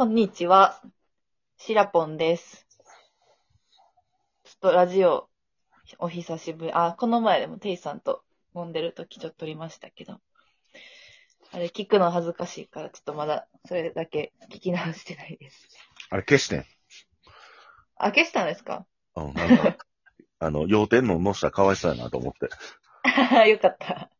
[0.00, 0.80] こんにちは。
[1.58, 2.66] シラポンです。
[4.44, 5.28] ちょっとラジオ、
[5.98, 6.72] お久しぶり。
[6.72, 8.22] あ、この前でもテイさんと
[8.56, 10.18] 飲んでる時ちょっと撮りましたけど。
[11.52, 15.68] あれ、聞くの恥ずかしいから、ちょっとまだ、それだけ聞き直してないです。
[16.08, 16.64] あれ消してん。
[17.96, 18.86] あ、消したんですか？
[19.16, 19.76] うん、なんか、
[20.40, 22.48] あの、要点ののしたらかわいそうやなと思って。
[23.50, 24.10] よかった。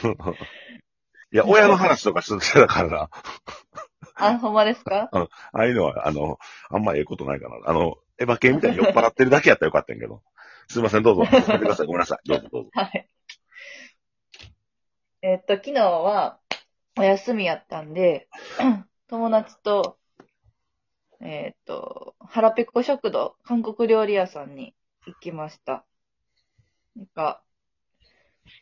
[1.30, 3.10] いや、親の話とかしてたからな。
[4.20, 5.08] あ、ほんまですか？
[5.12, 6.38] ああいうのは、あの、
[6.70, 7.56] あんまええことないかな。
[7.64, 10.22] あの、エヴァ系みたいに酔っ払ってるだけやったらよかったんやけど。
[10.68, 11.24] すいません、どうぞ。
[11.30, 11.86] 続けてください。
[11.86, 12.28] ごめんなさい。
[12.28, 12.70] どうぞどうぞ。
[12.74, 13.08] はい。
[15.22, 16.38] えっと、昨日は
[16.98, 18.28] お休みやったんで、
[19.08, 19.98] 友達と、
[21.20, 24.74] えっと、腹ペコ食堂、韓国料理屋さんに
[25.06, 25.84] 行きました。
[26.96, 27.42] なんか、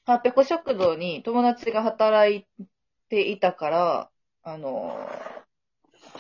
[0.07, 2.47] 腹ペコ食堂に友達が働い
[3.09, 4.11] ていたから、
[4.43, 4.99] あの、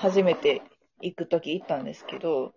[0.01, 0.63] 初めて
[1.01, 2.55] 行くとき行ったんですけど、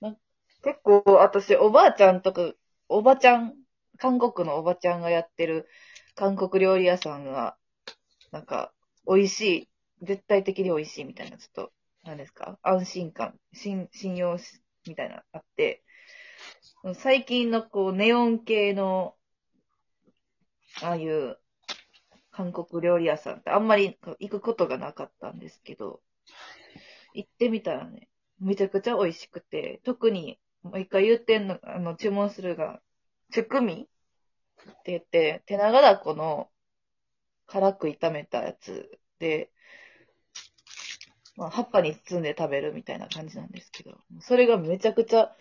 [0.00, 0.16] な
[0.64, 2.52] 結構私、おばあちゃんとか、
[2.88, 3.54] おばちゃん、
[3.98, 5.68] 韓国のおばちゃんがやってる
[6.14, 7.56] 韓国料理屋さんが、
[8.30, 8.72] なんか、
[9.06, 9.68] 美味しい、
[10.02, 11.72] 絶対的に美味しいみたいな、ちょっと、
[12.04, 12.58] 何ですか？
[12.62, 15.82] 安心感、信、信用し、みたいな、あって、
[16.94, 19.14] 最近のこう、ネオン系の、
[20.82, 21.38] ああいう、
[22.30, 26.00] 韓国料理屋さんってあんまり行くことがなかったんですけど、
[27.14, 28.08] 行ってみたらね、
[28.40, 32.80] めちゃくちゃ美味しくて、特に、もう一回言ってんの、あの、注文するが、
[33.32, 33.88] チュクミ
[34.70, 36.48] って言って、手長だこの
[37.46, 39.50] 辛く炒めたやつで、
[41.36, 45.34] まあ、葉っぱに包んで食べるみたいな感じなんですけど、それがめちゃくちゃ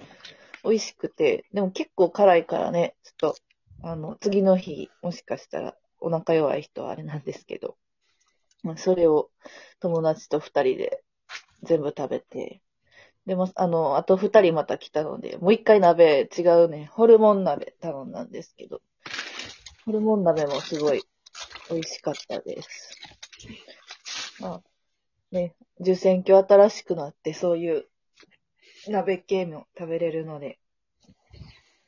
[0.64, 3.36] 美味しくて、でも結構辛いからね、ちょっと、
[3.84, 7.78] あの、次の日、もしかしたらお腹弱い人はあれなんですけど、
[8.64, 9.30] まあ、それを
[9.80, 11.04] 友達と二人で
[11.64, 12.62] 全部食べて、
[13.26, 18.81] でも、あの、あと二人また来たので、もう一回鍋、違うね、ホルモン鍋頼んだんですけど、
[19.86, 21.03] ホルモン鍋もすごい
[21.69, 22.97] 美味しかったです。
[24.40, 24.62] まあ、
[25.31, 27.86] ね、受選挙新しくなって、そういう
[28.88, 30.59] 鍋系も食べれるので、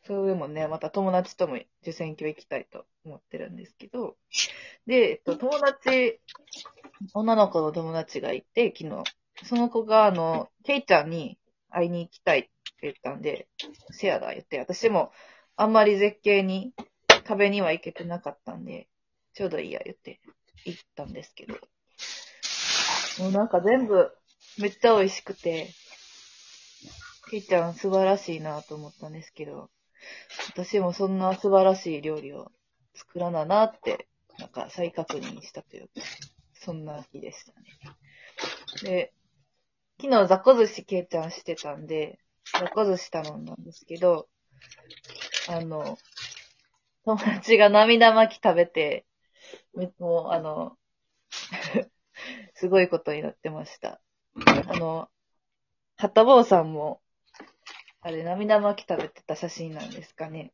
[0.05, 4.17] それもんね、また友達とも受選挙行きたいと思ってるんですけど、
[4.85, 6.19] で、えっと、友達、
[7.13, 9.03] 女の子の友達がいて、昨日、
[9.43, 11.37] その子が、あの、ケイちゃんに
[11.69, 12.49] 会いに行きたいって
[12.81, 13.47] 言ったんで、
[13.91, 15.11] シェアだ言って、私も
[15.55, 16.73] あんまり絶景に、
[17.25, 18.87] 壁には行けてなかったんで、
[19.33, 20.19] ちょうどいいや言って
[20.65, 21.55] 行ったんですけど、
[23.19, 24.11] もうなんか全部
[24.59, 25.69] めっちゃ美味しくて、
[27.29, 29.69] ケイちゃん素晴らしいなと思ったんですけど、
[30.49, 32.51] 私もそんな素晴らしい料理を
[32.93, 34.07] 作らななって、
[34.37, 35.89] なんか再確認したというか、
[36.53, 37.67] そんな日でしたね。
[38.83, 39.13] で、
[40.03, 42.19] 昨日雑魚寿司ケイちゃんしてたんで、
[42.51, 44.27] 雑魚寿司頼んだんですけど、
[45.47, 45.97] あの、
[47.05, 49.05] 友達が涙巻き食べて、
[49.99, 50.77] もう、あの、
[52.53, 54.01] すごいことになってました。
[54.67, 55.07] あの、
[55.95, 57.01] はたぼうさんも、
[58.01, 60.51] あれ、涙巻き食べてた写真なんですかね。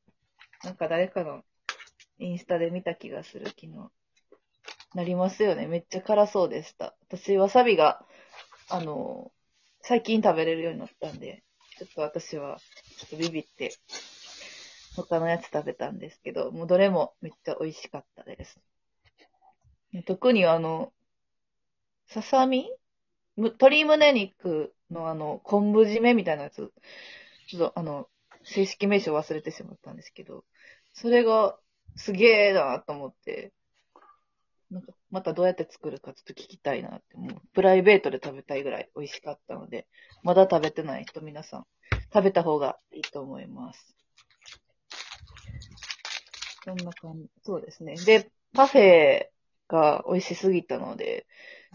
[0.63, 1.43] なんか誰かの
[2.19, 3.89] インスタで見た気がする、昨日。
[4.93, 5.65] なりますよね。
[5.65, 6.95] めっちゃ辛そうでした。
[7.07, 8.05] 私、わさびが、
[8.69, 9.31] あの、
[9.81, 11.44] 最近食べれるようになったんで、
[11.78, 12.59] ちょっと私は、
[12.97, 13.73] ちょっとビビって、
[14.95, 18.59] 他のやつ食べたんですけど、もうどれもめっちゃ美味しかったです。
[20.06, 20.94] 特にあの、
[22.07, 22.69] ささみ？
[23.35, 26.73] む鶏胸肉のあの、昆布締めみたいなやつ、
[27.47, 28.07] ちょっとあの、
[28.44, 30.44] 正式名称忘れてしまったんですけど、
[30.94, 31.57] それが
[31.95, 33.53] すげえなと思って、
[34.72, 39.88] なんか、またどうやって作るかちょっと聞きたいなって、もう、プライベートで食べたいぐらい美味しかったので、
[40.24, 41.66] まだ食べてない人皆さん、
[42.13, 43.96] 食べた方がいいと思います。
[46.63, 47.30] そんな感じ。
[47.44, 47.96] そうですね。
[47.96, 49.28] で、パフェ
[49.68, 51.25] が美味しすぎたので、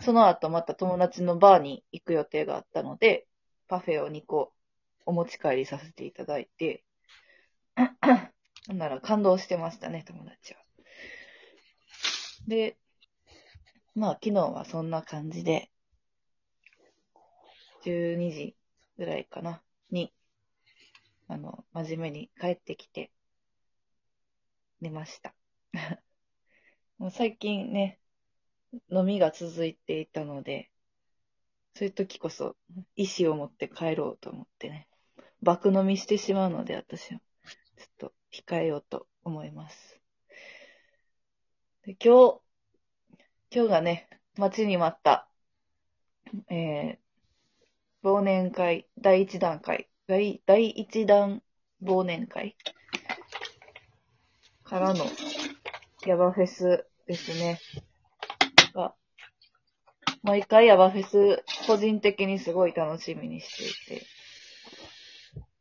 [0.00, 3.26] その後また友達のバーに行く予定があったので、
[3.68, 4.52] パフェを2個
[5.06, 6.84] お持ち帰りさせていただいて、
[8.68, 10.60] なんなら感動してましたね、友達は。
[12.46, 12.76] で、
[13.94, 15.70] まあ昨日はそんな感じで、
[17.84, 18.56] 12時
[18.98, 20.12] ぐらいかな、に、
[21.28, 23.12] あの、真面目に帰ってきて、
[24.80, 25.34] 寝ました。
[26.98, 28.00] もう最近ね、
[28.90, 30.70] 飲みが続いていたので、
[31.74, 32.56] そういう時こそ
[32.96, 34.88] 意志を持って帰ろうと思ってね、
[35.42, 37.20] 爆飲みしてしまうので私は、
[37.76, 40.00] ちょっと控えようと思います。
[41.84, 42.43] で今日、
[43.54, 45.28] 今日がね、待ちに待った、
[46.50, 51.40] えー、忘年会、第一段階、第第一弾
[51.80, 52.56] 忘年会
[54.64, 55.06] からの
[56.04, 57.60] ヤバフェスですね。
[58.74, 58.92] が
[60.24, 64.06] 毎回ヤバフェス、個人的にすごい楽しみにしていて、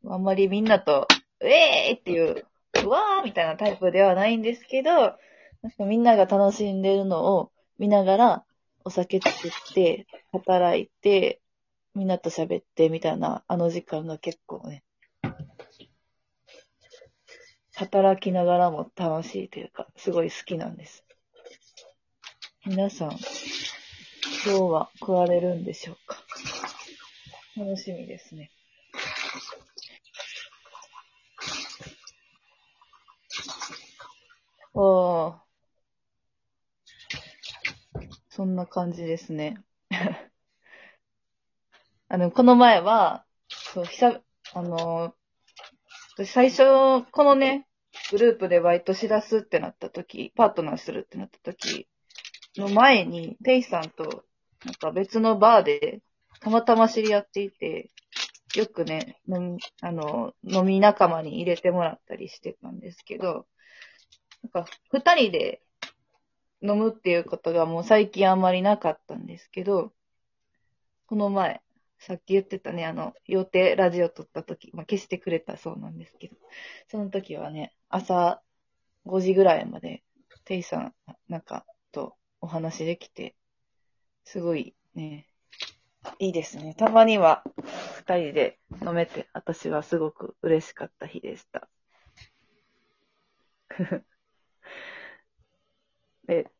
[0.10, 1.08] あんまりみんなと、
[1.42, 2.48] うえーいっていう、
[2.84, 5.14] うわーみたいなタイプではないんですけど、
[5.78, 8.46] みんなが楽しんでるのを見ながら、
[8.86, 11.42] お酒作って、働いて、
[11.96, 14.84] みんなと喋ってみたいな、あの時間が結構ね、
[17.76, 21.04] 働きながらも楽しいというか、すごい好きなんです。
[22.66, 23.20] 皆さん、今
[24.54, 26.24] 日は来られるんでしょうか？
[27.58, 28.52] 楽しみですね。
[34.74, 35.43] おー。
[38.44, 39.64] そんな感じですね。
[42.10, 44.22] あの、この前は、そう、久、
[44.54, 45.16] あの、
[46.18, 47.70] 私最初、このね、
[48.12, 51.88] グループでバイトしだすってなった時、パートナーするってなった時
[52.58, 54.26] の前に、テイさんと、
[54.66, 56.02] なんか別のバーで、
[56.42, 57.92] たまたま知り合っていて、
[58.56, 63.48] よくね、飲み、あの、飲み仲間に入れてもらったりしてたんですけど、
[64.44, 65.63] なんか、二人で
[66.64, 69.92] 飲むっていうことがもう最近あんまりなかったんですけど、
[71.08, 71.62] この前、
[72.00, 76.36] さっき言ってたね、あの、予定ラジオ撮った時、まあ、消してくれたそうなんですけど、
[76.88, 78.42] その時はね、朝
[79.06, 80.04] 5時ぐらいまで、
[80.46, 80.94] テイさん、
[81.28, 83.36] なんか、とお話できて、
[84.24, 85.28] すごいね、
[86.20, 86.76] いいですね。
[86.76, 87.44] たまには
[87.98, 91.70] 二人で飲めて、私はすごく嬉しかった日でした。
[96.28, 96.52] で、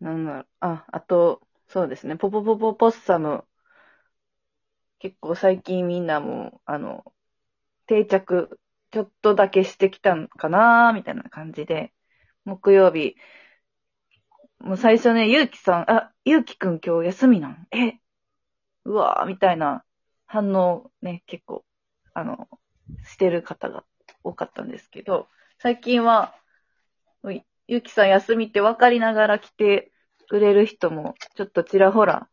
[0.00, 3.44] なんだろう、あ、あと、そうですね、ポポポポポッサム、
[4.98, 7.04] 結構最近みんなも、あの、
[7.86, 8.58] 定着、
[8.92, 11.92] ちょっとだけしてきたんかなみたいな感じで、
[12.44, 13.16] 木曜日、
[14.58, 17.68] もう最初ね、ゆうきさん、あ、ゆうきくん今日休みなん？
[17.72, 17.98] え、
[18.84, 19.84] うわーみたいな
[20.26, 21.64] 反応ね、結構、
[22.14, 22.48] あの、
[23.04, 23.84] してる方が
[24.24, 25.28] 多かったんですけど、
[25.64, 26.34] 最近は、
[27.68, 29.92] ゆきさん休みって分かりながら来て
[30.28, 32.28] くれる人も、ちょっとちらほら、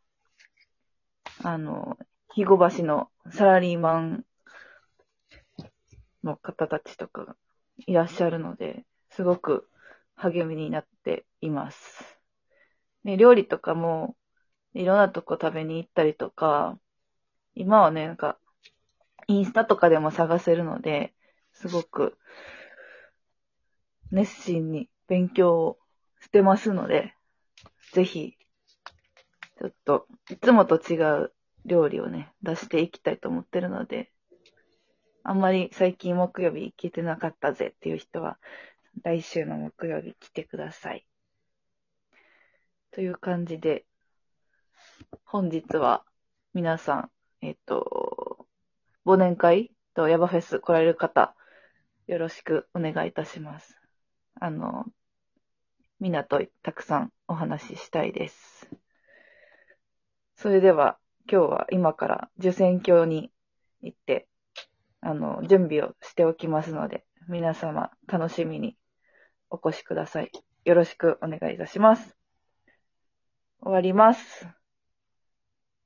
[1.41, 1.97] あの、
[2.27, 4.25] 肥後橋のサラリーマン
[6.25, 7.37] の方たちとかが
[7.77, 9.69] いらっしゃるので、すごく
[10.15, 12.19] 励みになっています。
[13.05, 14.17] ね、料理とかも、
[14.73, 16.77] いろんなとこ食べに行ったりとか、
[17.55, 18.37] 今はね、なんか、
[19.27, 21.13] インスタとかでも探せるので、
[21.53, 22.17] すごく、
[24.11, 25.77] 熱心に勉強を
[26.21, 27.13] してますので、
[27.93, 28.37] ぜひ、
[29.57, 31.33] ちょっと、いつもと違う
[31.65, 34.11] 料理をね、出していきたいと思ってるので、
[35.23, 38.37] あんまり最近木曜日行けてなかったぜっていう人は、
[39.03, 41.05] 来週の木曜日来てください。
[42.91, 43.85] という感じで、
[45.23, 46.03] 本日は
[46.53, 47.11] 皆さん、
[47.41, 48.47] えっと、
[49.05, 51.35] 忘年会とヤバフェス来られる方、
[52.07, 53.80] よろしくお願いいたします。
[54.41, 54.85] あの、
[55.99, 58.67] みんなとたくさんお話ししたいです。
[60.35, 60.97] それでは、
[61.31, 63.31] 今日は今から受選教に
[63.83, 64.27] 行って、
[64.99, 68.75] あの、準備をしておきますので、皆様楽しみに
[69.51, 70.31] お越しください。
[70.65, 72.17] よろしくお願いいたします。
[73.61, 74.60] 終わります。